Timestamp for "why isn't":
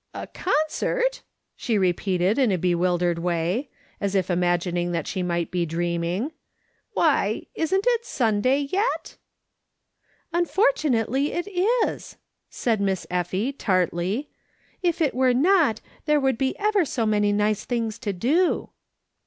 6.95-7.85